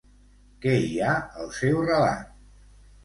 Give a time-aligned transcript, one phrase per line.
[0.63, 1.13] Què hi ha
[1.43, 2.35] al seu relat?